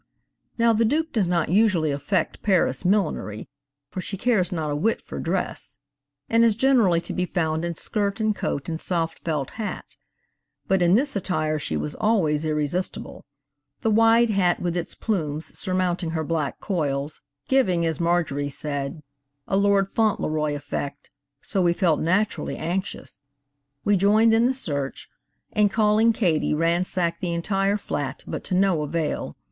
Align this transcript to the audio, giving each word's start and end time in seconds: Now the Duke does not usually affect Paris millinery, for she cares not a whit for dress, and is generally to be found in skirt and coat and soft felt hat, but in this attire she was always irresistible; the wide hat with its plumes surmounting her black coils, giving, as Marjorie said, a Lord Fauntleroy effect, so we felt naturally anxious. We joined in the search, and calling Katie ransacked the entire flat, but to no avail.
Now 0.57 0.73
the 0.73 0.83
Duke 0.83 1.13
does 1.13 1.27
not 1.27 1.49
usually 1.49 1.91
affect 1.91 2.41
Paris 2.41 2.83
millinery, 2.83 3.47
for 3.87 4.01
she 4.01 4.17
cares 4.17 4.51
not 4.51 4.71
a 4.71 4.75
whit 4.75 4.99
for 4.99 5.19
dress, 5.19 5.77
and 6.27 6.43
is 6.43 6.55
generally 6.55 6.99
to 7.01 7.13
be 7.13 7.27
found 7.27 7.63
in 7.63 7.75
skirt 7.75 8.19
and 8.19 8.35
coat 8.35 8.67
and 8.67 8.81
soft 8.81 9.19
felt 9.19 9.51
hat, 9.61 9.97
but 10.67 10.81
in 10.81 10.95
this 10.95 11.15
attire 11.15 11.59
she 11.59 11.77
was 11.77 11.93
always 11.93 12.45
irresistible; 12.47 13.25
the 13.81 13.91
wide 13.91 14.31
hat 14.31 14.59
with 14.59 14.75
its 14.75 14.95
plumes 14.95 15.55
surmounting 15.55 16.09
her 16.17 16.23
black 16.23 16.59
coils, 16.59 17.21
giving, 17.47 17.85
as 17.85 17.99
Marjorie 17.99 18.49
said, 18.49 19.03
a 19.47 19.55
Lord 19.55 19.91
Fauntleroy 19.91 20.55
effect, 20.55 21.11
so 21.43 21.61
we 21.61 21.73
felt 21.73 21.99
naturally 21.99 22.57
anxious. 22.57 23.21
We 23.85 23.97
joined 23.97 24.33
in 24.33 24.47
the 24.47 24.53
search, 24.55 25.11
and 25.53 25.69
calling 25.71 26.11
Katie 26.11 26.55
ransacked 26.55 27.21
the 27.21 27.33
entire 27.35 27.77
flat, 27.77 28.23
but 28.25 28.43
to 28.45 28.55
no 28.55 28.81
avail. 28.81 29.37